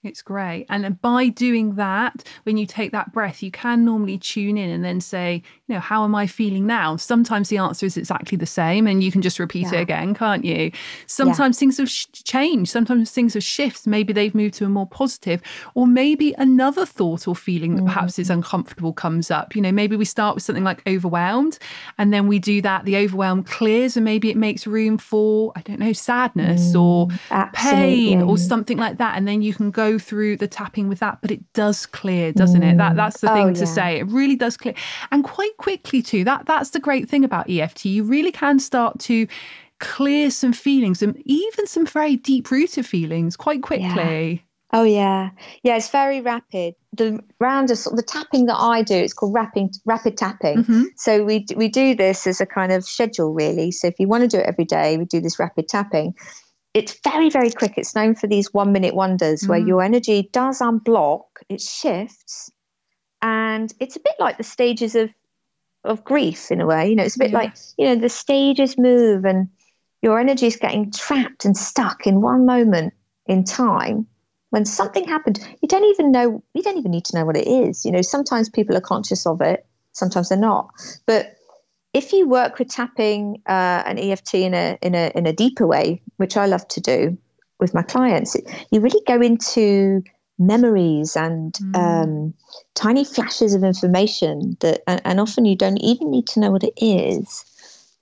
[0.07, 0.65] It's great.
[0.69, 4.83] And by doing that, when you take that breath, you can normally tune in and
[4.83, 6.95] then say, you know, how am I feeling now?
[6.95, 9.79] Sometimes the answer is exactly the same and you can just repeat yeah.
[9.79, 10.71] it again, can't you?
[11.07, 11.59] Sometimes yeah.
[11.59, 12.71] things have sh- changed.
[12.71, 13.89] Sometimes things have shifted.
[13.89, 15.41] Maybe they've moved to a more positive,
[15.75, 18.21] or maybe another thought or feeling that perhaps mm-hmm.
[18.21, 19.55] is uncomfortable comes up.
[19.55, 21.59] You know, maybe we start with something like overwhelmed
[21.97, 25.61] and then we do that, the overwhelm clears and maybe it makes room for, I
[25.61, 27.81] don't know, sadness mm, or absolutely.
[27.81, 29.17] pain or something like that.
[29.17, 32.61] And then you can go through the tapping with that, but it does clear, doesn't
[32.61, 32.73] mm.
[32.73, 32.77] it?
[32.77, 33.65] That that's the thing oh, to yeah.
[33.65, 33.99] say.
[33.99, 34.73] It really does clear.
[35.11, 36.23] And quite quickly too.
[36.23, 37.85] That that's the great thing about EFT.
[37.85, 39.27] You really can start to
[39.79, 44.31] clear some feelings and even some very deep rooted feelings quite quickly.
[44.33, 44.39] Yeah.
[44.73, 45.29] Oh yeah,
[45.63, 45.77] yeah.
[45.77, 46.75] It's very rapid.
[46.91, 50.57] The round of, the tapping that I do, it's called rapid rapid tapping.
[50.57, 50.83] Mm-hmm.
[50.97, 53.71] So we we do this as a kind of schedule, really.
[53.71, 56.15] So if you want to do it every day, we do this rapid tapping
[56.77, 57.73] it's very, very quick.
[57.75, 59.49] It's known for these one minute wonders mm.
[59.49, 62.51] where your energy does unblock, it shifts,
[63.21, 65.09] and it's a bit like the stages of
[65.83, 66.89] of grief in a way.
[66.89, 67.37] You know, it's a bit yeah.
[67.37, 69.47] like, you know, the stages move and
[70.01, 72.93] your energy is getting trapped and stuck in one moment
[73.25, 74.05] in time
[74.49, 75.39] when something happened.
[75.61, 77.85] You don't even know, you don't even need to know what it is.
[77.85, 80.69] You know, sometimes people are conscious of it, sometimes they're not.
[81.05, 81.37] But
[81.93, 85.65] if you work with tapping uh, an EFT in a in a in a deeper
[85.65, 87.17] way, which I love to do
[87.59, 88.35] with my clients,
[88.71, 90.03] you really go into
[90.39, 91.75] memories and mm.
[91.75, 92.33] um,
[92.75, 96.63] tiny flashes of information that, and, and often you don't even need to know what
[96.63, 97.45] it is.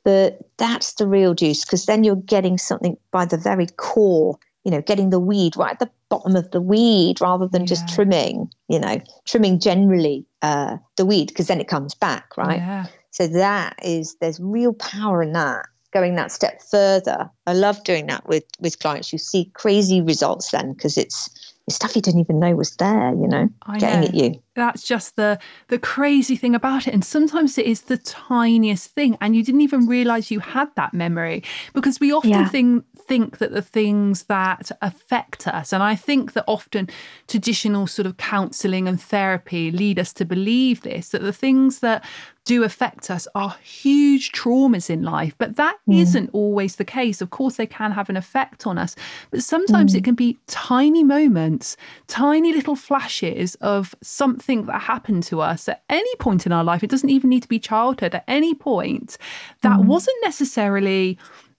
[0.03, 4.71] But that's the real juice because then you're getting something by the very core, you
[4.71, 7.67] know, getting the weed right at the bottom of the weed rather than yeah.
[7.67, 12.57] just trimming, you know, trimming generally uh, the weed because then it comes back, right?
[12.57, 12.85] Yeah.
[13.09, 15.65] So that is there's real power in that.
[15.95, 19.13] Going that step further, I love doing that with with clients.
[19.13, 21.29] You see crazy results then because it's
[21.67, 23.13] it's stuff you didn't even know was there.
[23.15, 24.07] You know, I getting know.
[24.07, 24.41] at you.
[24.55, 26.93] That's just the the crazy thing about it.
[26.93, 30.93] And sometimes it is the tiniest thing, and you didn't even realize you had that
[30.93, 32.49] memory because we often yeah.
[32.49, 36.89] think think that the things that affect us, and I think that often
[37.27, 42.03] traditional sort of counselling and therapy lead us to believe this that the things that
[42.45, 46.13] do affect us are huge traumas in life, but that mm.
[46.13, 47.19] not always the case.
[47.19, 48.95] Of course, they can have an effect on us,
[49.31, 49.97] but sometimes mm.
[49.97, 51.75] it can be tiny moments,
[52.07, 56.83] tiny little flashes of something that happened to us at any point in our life.
[56.83, 59.17] It doesn't even need to be childhood, at any point
[59.61, 59.85] that mm.
[59.85, 61.17] wasn't necessarily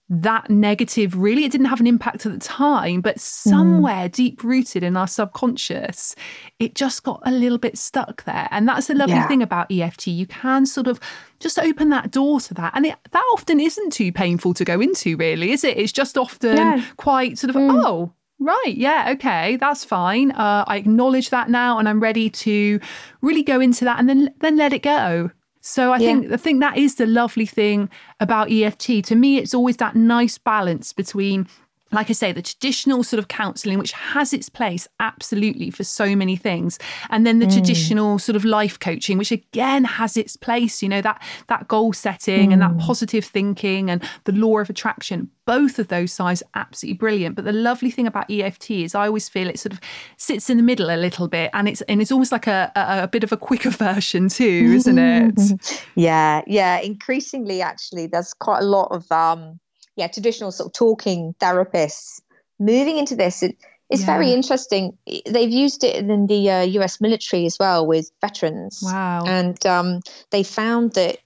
[0.09, 4.11] that negative really it didn't have an impact at the time but somewhere mm.
[4.13, 6.15] deep rooted in our subconscious
[6.59, 9.27] it just got a little bit stuck there and that's the lovely yeah.
[9.27, 10.99] thing about EFT you can sort of
[11.39, 14.79] just open that door to that and it, that often isn't too painful to go
[14.79, 17.83] into really is it it's just often quite sort of mm.
[17.85, 18.75] oh Right.
[18.75, 19.13] Yeah.
[19.13, 19.57] Okay.
[19.57, 20.29] That's fine.
[20.31, 22.79] Uh, I acknowledge that now, and I'm ready to
[23.21, 25.31] really go into that, and then then let it go.
[25.61, 26.07] So I yeah.
[26.07, 27.89] think I think that is the lovely thing
[28.19, 29.03] about EFT.
[29.05, 31.47] To me, it's always that nice balance between
[31.91, 36.15] like I say, the traditional sort of counselling, which has its place absolutely for so
[36.15, 37.53] many things, and then the mm.
[37.53, 40.83] traditional sort of life coaching, which again has its place.
[40.83, 42.53] You know that that goal setting mm.
[42.53, 42.79] and that mm.
[42.79, 45.29] positive thinking and the law of attraction.
[45.45, 47.35] Both of those sides absolutely brilliant.
[47.35, 49.79] But the lovely thing about EFT is I always feel it sort of
[50.17, 53.03] sits in the middle a little bit, and it's and it's almost like a, a,
[53.03, 55.85] a bit of a quicker version too, isn't it?
[55.95, 56.79] yeah, yeah.
[56.79, 59.59] Increasingly, actually, there's quite a lot of um
[59.97, 62.21] yeah, traditional sort of talking therapists
[62.59, 63.43] moving into this.
[63.43, 63.57] It,
[63.89, 64.07] it's yeah.
[64.07, 64.97] very interesting.
[65.25, 68.79] They've used it in the uh, US military as well with veterans.
[68.83, 69.23] Wow.
[69.25, 71.17] And um, they found that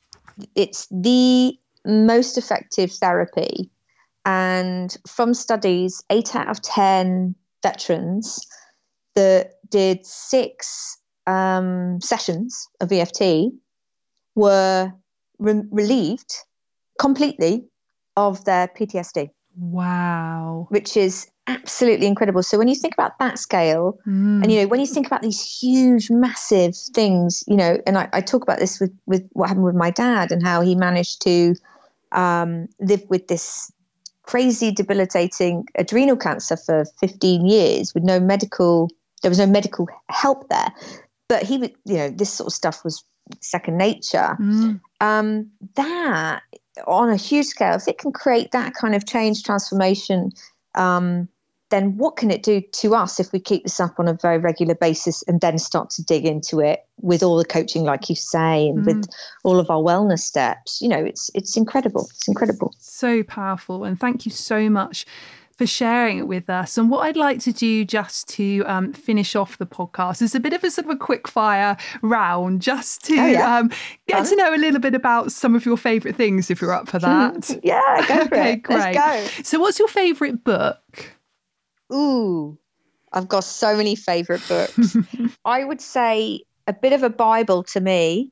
[0.55, 3.69] it's the most effective therapy.
[4.25, 8.45] And from studies, eight out of 10 veterans
[9.15, 10.97] that did six
[11.27, 13.51] um, sessions of EFT
[14.35, 14.93] were
[15.39, 16.33] re- relieved
[16.99, 17.65] completely
[18.15, 19.29] of their PTSD.
[19.57, 20.67] Wow.
[20.69, 22.43] Which is absolutely incredible.
[22.43, 24.43] So when you think about that scale, Mm.
[24.43, 28.09] and you know, when you think about these huge, massive things, you know, and I,
[28.13, 31.21] I talk about this with with what happened with my dad and how he managed
[31.23, 31.55] to
[32.11, 33.71] um, live with this
[34.23, 38.89] crazy, debilitating adrenal cancer for 15 years with no medical.
[39.21, 40.71] There was no medical help there,
[41.27, 43.03] but he would, you know, this sort of stuff was
[43.39, 44.37] second nature.
[44.39, 44.79] Mm.
[44.99, 46.41] Um, that
[46.87, 50.31] on a huge scale, if it can create that kind of change, transformation,
[50.75, 51.27] um,
[51.69, 54.37] then what can it do to us if we keep this up on a very
[54.37, 58.15] regular basis and then start to dig into it with all the coaching, like you
[58.15, 59.07] say, and with
[59.43, 60.81] all of our wellness steps?
[60.81, 62.07] You know, it's it's incredible.
[62.09, 62.73] It's incredible.
[62.77, 63.85] So powerful.
[63.85, 65.05] And thank you so much
[65.55, 66.77] for sharing it with us.
[66.77, 70.39] And what I'd like to do just to um, finish off the podcast is a
[70.39, 73.57] bit of a sort of a quick fire round, just to Oh, yeah.
[73.57, 73.69] um,
[74.07, 74.25] get Fun.
[74.29, 76.99] to know a little bit about some of your favourite things if you're up for
[76.99, 77.49] that.
[77.63, 78.63] yeah, go for Okay, it.
[78.63, 78.95] great.
[78.95, 80.79] Let's So, what's your favourite book?
[81.89, 81.95] go.
[81.97, 82.57] Ooh,
[83.13, 84.95] I've got so many favorite books.
[85.45, 88.31] I would say a bit of a Bible to me,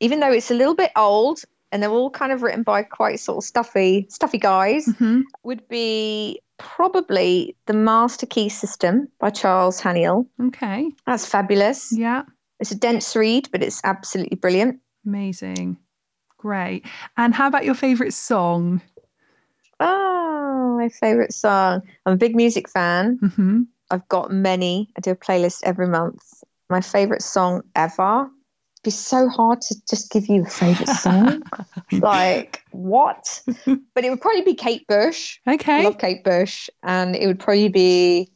[0.00, 3.20] even though it's a little bit old and they're all kind of written by quite
[3.20, 5.24] sort of stuffy, stuffy guys, Mhm.
[5.42, 10.26] would be probably The Master Key System by Charles Haanel.
[10.48, 10.90] Okay.
[11.06, 11.92] That's fabulous.
[11.96, 12.22] Yeah.
[12.60, 14.80] It's a dense read, but it's absolutely brilliant.
[15.06, 15.76] Amazing.
[16.38, 16.86] Great.
[17.16, 18.80] And how about your favourite song?
[19.80, 21.82] Oh, my favorite song.
[22.06, 23.18] I'm a big music fan.
[23.34, 24.88] hmm I've got many.
[24.96, 26.22] I do a playlist every month.
[26.70, 28.30] My favorite song ever.
[28.84, 31.42] Be so hard to just give you a favorite song.
[31.92, 33.42] like what?
[33.94, 35.38] But it would probably be Kate Bush.
[35.46, 35.84] I Okay.
[35.84, 38.30] love Kate Bush, and it would probably be.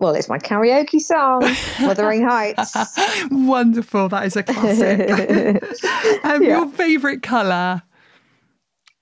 [0.00, 1.42] Well, it's my karaoke song,
[1.86, 2.74] Wuthering Heights.
[3.30, 4.08] Wonderful.
[4.10, 5.10] That is a classic.
[6.24, 6.48] um, Yeah.
[6.58, 7.82] Your favourite colour?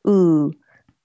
[0.08, 0.52] Ooh,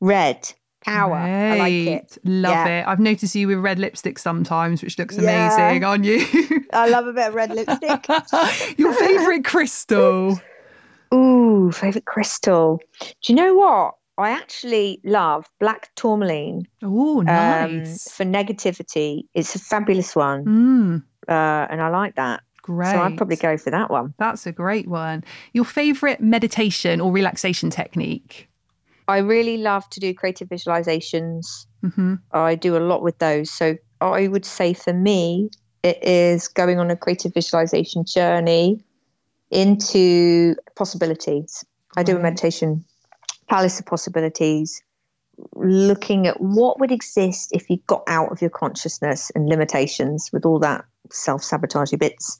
[0.01, 0.51] red
[0.90, 1.16] power.
[1.18, 2.18] I like it.
[2.24, 2.82] Love Yeah.
[2.82, 2.88] it.
[2.88, 5.22] I've noticed you with red lipstick sometimes, which looks Yeah.
[5.24, 6.26] amazing on you.
[6.74, 8.06] I love a bit of red lipstick.
[8.78, 10.40] Your favourite crystal?
[11.14, 12.80] Ooh, favorite crystal.
[13.02, 13.96] Do you know what?
[14.18, 18.12] I actually love black tourmaline Oh, um, nice.
[18.12, 19.24] for negativity.
[19.34, 22.42] It's a fabulous one, Mm, uh, and I like that.
[22.62, 22.92] great.
[22.92, 24.14] So I'd probably go for that one.
[24.20, 25.24] That's a great one.
[25.54, 28.49] Your favourite meditation or relaxation technique?
[29.10, 31.66] I really love to do creative visualizations.
[31.82, 33.49] hmm I do a lot with those.
[33.49, 35.49] So I would say for me,
[35.82, 38.86] it is going on a creative visualization journey
[39.49, 41.66] into possibilities.
[41.97, 42.86] I do a meditation,
[43.47, 44.80] palace of possibilities,
[45.55, 50.45] looking at what would exist if you got out of your consciousness and limitations with
[50.45, 52.38] all that self sabotaging bits.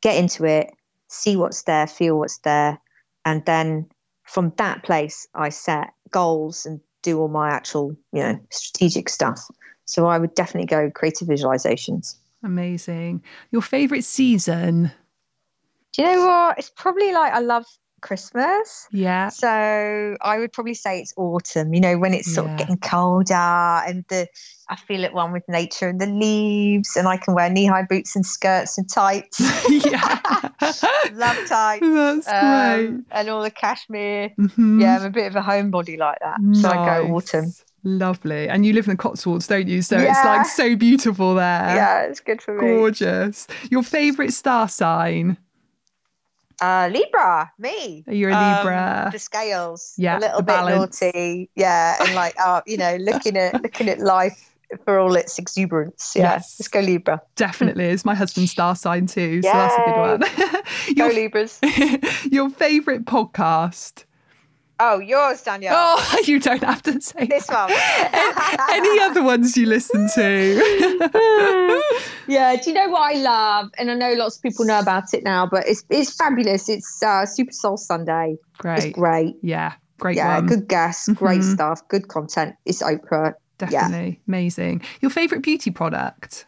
[0.00, 0.70] Get into it,
[1.08, 2.80] see what's there, feel what's there,
[3.26, 3.90] and then
[4.24, 9.40] from that place, I set goals and do all my actual, you know, strategic stuff.
[9.84, 12.16] So I would definitely go creative visualizations.
[12.42, 13.22] Amazing.
[13.50, 14.90] Your favourite season?
[15.92, 16.58] Do you know what?
[16.58, 17.64] It's probably like I love
[18.02, 18.86] Christmas.
[18.92, 19.28] Yeah.
[19.28, 22.52] So I would probably say it's autumn, you know, when it's sort Yeah.
[22.52, 24.28] of getting colder and the
[24.68, 28.16] I feel at one with nature and the leaves and I can wear knee-high boots
[28.16, 29.38] and skirts and tights.
[29.70, 30.18] yeah.
[31.12, 31.86] love tights.
[31.86, 32.86] That's great.
[32.88, 34.30] Um, and all the cashmere.
[34.38, 34.80] Mhm.
[34.80, 36.38] Yeah, I'm a bit of a homebody like that.
[36.60, 37.52] So I go autumn.
[37.84, 38.48] Lovely.
[38.48, 39.80] And you live in the Cotswolds, don't you?
[39.82, 41.76] So it's like so beautiful there.
[41.76, 42.66] yeah, it's good for me.
[42.76, 43.46] Gorgeous.
[43.70, 45.36] Your favourite star sign?
[46.60, 48.02] Uh, Libra, me.
[48.08, 49.08] You're a Um, Libra.
[49.12, 51.02] the scales, Yeah, a little bit balance.
[51.02, 54.52] naughty, yeah, and like, uh, you know, looking at looking at life
[54.84, 56.12] for all its exuberance.
[56.16, 56.56] Yeah, Yes.
[56.58, 57.20] let's go Libra.
[57.36, 59.42] Definitely is my husband's star sign too.
[59.42, 60.20] So that's a good one.
[60.96, 61.60] Go your, Libras.
[62.32, 64.05] your favourite podcast?
[64.78, 65.74] Oh, yours, Danielle.
[65.76, 67.72] Oh, you don't have to say This one.
[68.70, 71.82] Any other ones you listen to?
[72.28, 73.70] yeah, do you know what I love?
[73.78, 76.68] And I know lots of people know about it now, but it's it's fabulous.
[76.68, 78.36] It's uh, Super Soul Sunday.
[78.58, 78.84] great.
[78.84, 79.34] It's great.
[79.42, 80.46] Yeah, great yeah, one.
[80.46, 81.54] good guests, great Mhm.
[81.54, 82.54] stuff, good content.
[82.66, 83.32] It's Oprah.
[83.58, 84.20] Definitely.
[84.28, 84.82] Amazing.
[85.00, 86.46] Your favourite beauty product?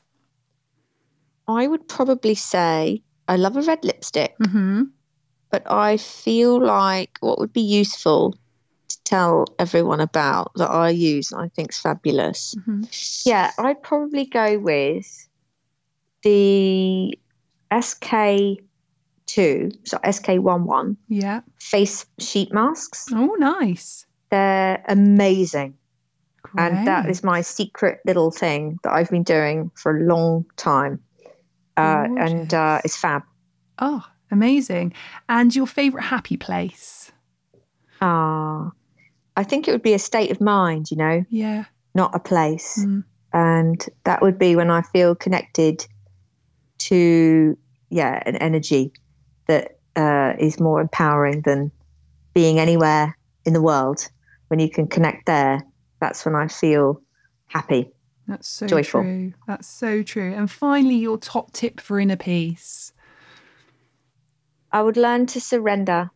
[1.47, 4.35] I would probably say I love a red lipstick.
[4.45, 4.83] hmm
[5.51, 8.35] but I feel like what would be useful
[8.89, 12.55] to tell everyone about that I use and I think is fabulous.
[12.65, 12.83] hmm
[13.25, 15.07] Yeah, I'd probably go with
[16.23, 17.19] the
[17.73, 18.59] SK-II,
[19.85, 21.41] so SK11 Yeah.
[21.59, 23.07] face sheet masks.
[23.13, 24.07] Oh, nice.
[24.31, 25.75] They're amazing.
[26.57, 31.01] And that is my secret little thing that I've been doing for a long time.
[31.77, 33.23] Uh, and uh, it's fab.
[33.79, 34.93] Oh, amazing.
[35.29, 37.11] And your favourite happy place?
[38.01, 38.71] Ah,
[39.37, 41.65] I think it would be a state of mind, you know, Yeah.
[41.95, 42.79] not a place.
[42.85, 43.05] Mm.
[43.33, 45.87] And that would be when I feel connected
[46.79, 47.57] to,
[47.91, 48.93] yeah, an energy
[49.47, 51.71] that uh, is more empowering than
[52.35, 54.09] being anywhere in the world.
[54.49, 55.61] When you can connect there,
[56.01, 57.03] that's when I feel
[57.49, 57.91] happy.
[58.27, 59.03] That's so joyful.
[59.03, 59.33] true.
[59.47, 60.33] That's so true.
[60.35, 62.93] And finally, your top tip for inner peace.
[64.73, 66.11] I would learn to surrender.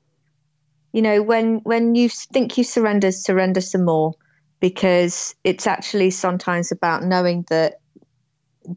[0.92, 4.12] You know, when when you think you surrender, surrender some more,
[4.60, 7.74] because it's actually sometimes about knowing that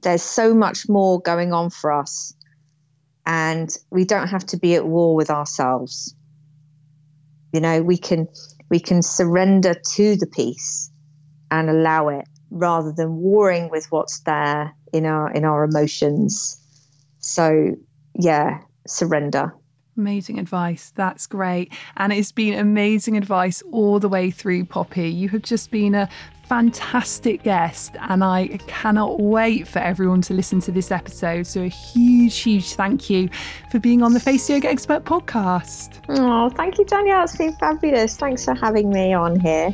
[0.01, 2.33] there's so much more going on for us,
[3.25, 6.15] and we don't have to be at war with ourselves.
[7.51, 8.27] You know, we can
[8.69, 10.89] we can surrender to the peace
[11.51, 16.57] and allow it rather than warring with what's there in our in our emotions.
[17.19, 17.75] So
[18.13, 19.53] yeah, surrender.
[19.97, 20.91] Amazing advice.
[20.95, 21.71] That's great.
[21.97, 25.09] And it's been amazing advice all the way through, Poppy.
[25.09, 26.09] You have just been a
[26.47, 31.47] fantastic guest, and I cannot wait for everyone to listen to this episode.
[31.47, 33.29] So, a huge, huge thank you
[33.71, 36.01] for being on the Face Yoga Expert podcast.
[36.09, 37.23] Oh, thank you, Danielle.
[37.23, 38.17] It's been fabulous.
[38.17, 39.73] Thanks for having me on here.